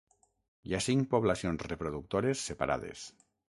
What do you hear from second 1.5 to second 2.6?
reproductores